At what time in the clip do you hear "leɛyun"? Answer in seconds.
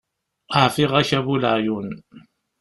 1.41-1.89